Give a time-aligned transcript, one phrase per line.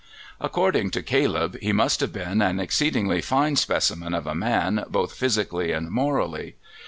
[0.39, 5.13] According to Caleb, he must have been an exceedingly fine specimen of a man, both
[5.13, 6.55] physically and morally.